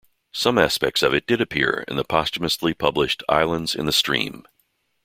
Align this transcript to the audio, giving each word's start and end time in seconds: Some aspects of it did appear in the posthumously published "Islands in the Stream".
Some 0.31 0.57
aspects 0.57 1.03
of 1.03 1.13
it 1.13 1.27
did 1.27 1.41
appear 1.41 1.85
in 1.87 1.95
the 1.95 2.03
posthumously 2.03 2.73
published 2.73 3.21
"Islands 3.29 3.75
in 3.75 3.85
the 3.85 3.91
Stream". 3.91 4.47